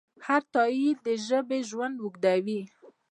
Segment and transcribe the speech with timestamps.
[0.27, 2.61] هر تایید د ژبې ژوند اوږدوي.